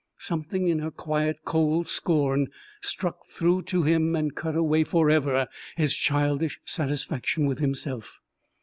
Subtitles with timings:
[0.17, 2.47] Something in her quiet, cold scorn
[2.81, 8.19] struck through to him and cut away forever his childish satisfaction with himself.